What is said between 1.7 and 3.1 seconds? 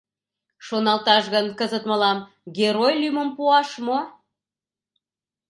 мылам Герой